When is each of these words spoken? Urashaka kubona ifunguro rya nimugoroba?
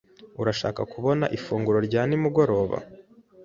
Urashaka 0.41 0.81
kubona 0.93 1.25
ifunguro 1.37 1.79
rya 1.87 2.01
nimugoroba? 2.09 2.77